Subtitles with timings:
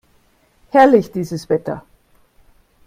[0.71, 1.83] Herrlich, dieses Wetter!